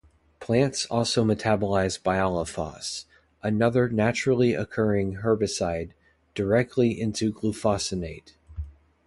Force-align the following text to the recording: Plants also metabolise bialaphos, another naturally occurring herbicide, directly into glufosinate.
Plants 0.39 0.87
also 0.87 1.23
metabolise 1.23 2.01
bialaphos, 2.01 3.05
another 3.43 3.87
naturally 3.87 4.55
occurring 4.55 5.17
herbicide, 5.17 5.91
directly 6.33 6.99
into 6.99 7.31
glufosinate. 7.31 8.33